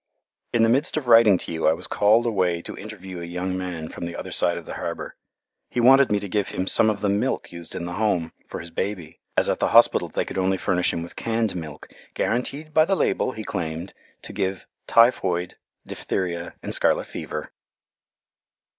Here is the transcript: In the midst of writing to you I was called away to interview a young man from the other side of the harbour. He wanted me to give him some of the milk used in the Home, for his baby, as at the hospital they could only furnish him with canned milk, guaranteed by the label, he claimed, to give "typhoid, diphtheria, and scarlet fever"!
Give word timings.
In 0.51 0.63
the 0.63 0.69
midst 0.69 0.97
of 0.97 1.05
writing 1.05 1.37
to 1.37 1.51
you 1.51 1.67
I 1.67 1.73
was 1.73 1.85
called 1.85 2.25
away 2.25 2.63
to 2.63 2.75
interview 2.75 3.21
a 3.21 3.25
young 3.25 3.55
man 3.55 3.87
from 3.87 4.05
the 4.07 4.15
other 4.15 4.31
side 4.31 4.57
of 4.57 4.65
the 4.65 4.73
harbour. 4.73 5.15
He 5.69 5.79
wanted 5.79 6.11
me 6.11 6.19
to 6.21 6.27
give 6.27 6.47
him 6.47 6.65
some 6.65 6.89
of 6.89 7.01
the 7.01 7.07
milk 7.09 7.51
used 7.51 7.75
in 7.75 7.85
the 7.85 7.93
Home, 7.93 8.33
for 8.47 8.59
his 8.61 8.71
baby, 8.71 9.19
as 9.37 9.47
at 9.47 9.59
the 9.59 9.67
hospital 9.67 10.07
they 10.09 10.25
could 10.25 10.39
only 10.39 10.57
furnish 10.57 10.91
him 10.91 11.03
with 11.03 11.15
canned 11.15 11.55
milk, 11.55 11.87
guaranteed 12.15 12.73
by 12.73 12.83
the 12.85 12.95
label, 12.95 13.33
he 13.33 13.43
claimed, 13.43 13.93
to 14.23 14.33
give 14.33 14.65
"typhoid, 14.87 15.57
diphtheria, 15.85 16.55
and 16.63 16.73
scarlet 16.73 17.05
fever"! 17.05 17.51